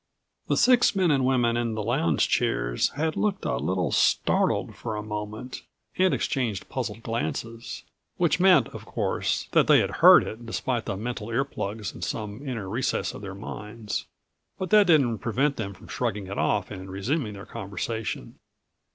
[0.47, 4.95] The six men and women in the lounge chairs had looked a little startled for
[4.95, 5.61] a moment
[5.95, 7.83] and exchanged puzzled glances.
[8.17, 12.41] Which meant, of course, that they had heard it despite the mental earplugs in some
[12.47, 14.07] inner recess of their minds.
[14.57, 18.39] But that didn't prevent them from shrugging it off and resuming their conversation.